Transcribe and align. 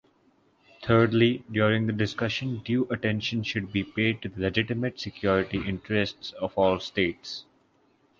Thirdly, 0.81 1.43
during 1.51 1.85
the 1.85 1.93
discussion 1.93 2.63
due 2.65 2.85
attention 2.89 3.43
should 3.43 3.71
be 3.71 3.83
paid 3.83 4.19
to 4.23 4.29
the 4.29 4.41
legitimate 4.41 4.99
security 4.99 5.59
interests 5.63 6.31
of 6.41 6.57
all 6.57 6.79
states. 6.79 7.45